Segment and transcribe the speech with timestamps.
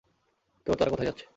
[0.67, 1.25] তো, তারা কোথায় যাচ্ছে?